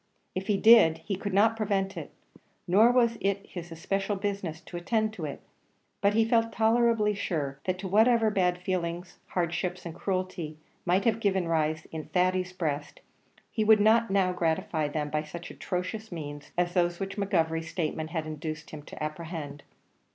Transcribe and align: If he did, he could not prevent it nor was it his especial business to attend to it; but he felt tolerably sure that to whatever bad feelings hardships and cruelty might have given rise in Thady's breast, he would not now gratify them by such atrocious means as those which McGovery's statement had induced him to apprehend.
If 0.33 0.47
he 0.47 0.57
did, 0.57 0.97
he 1.05 1.15
could 1.15 1.31
not 1.31 1.55
prevent 1.55 1.95
it 1.95 2.11
nor 2.67 2.91
was 2.91 3.19
it 3.21 3.45
his 3.45 3.71
especial 3.71 4.15
business 4.15 4.59
to 4.61 4.75
attend 4.75 5.13
to 5.13 5.25
it; 5.25 5.41
but 6.01 6.15
he 6.15 6.25
felt 6.25 6.51
tolerably 6.51 7.13
sure 7.13 7.59
that 7.65 7.77
to 7.77 7.87
whatever 7.87 8.31
bad 8.31 8.57
feelings 8.57 9.19
hardships 9.27 9.85
and 9.85 9.93
cruelty 9.93 10.57
might 10.87 11.05
have 11.05 11.19
given 11.19 11.47
rise 11.47 11.85
in 11.91 12.05
Thady's 12.05 12.51
breast, 12.51 13.01
he 13.51 13.63
would 13.63 13.79
not 13.79 14.09
now 14.09 14.33
gratify 14.33 14.87
them 14.87 15.11
by 15.11 15.21
such 15.21 15.51
atrocious 15.51 16.11
means 16.11 16.49
as 16.57 16.73
those 16.73 16.99
which 16.99 17.15
McGovery's 17.15 17.69
statement 17.69 18.09
had 18.09 18.25
induced 18.25 18.71
him 18.71 18.81
to 18.81 19.03
apprehend. 19.03 19.61